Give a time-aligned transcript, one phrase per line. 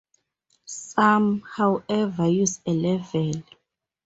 [0.65, 3.43] Some, however, use a level.